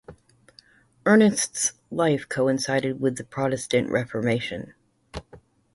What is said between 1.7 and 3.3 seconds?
life coincided with the